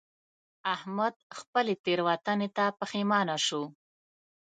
[0.75, 3.63] احمد خپلې تېروتنې ته پښېمانه شو.